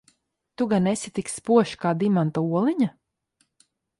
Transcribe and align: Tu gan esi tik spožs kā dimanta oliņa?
Tu 0.55 0.63
gan 0.71 0.89
esi 0.93 1.11
tik 1.17 1.29
spožs 1.35 1.75
kā 1.83 1.93
dimanta 2.01 2.45
oliņa? 2.61 2.91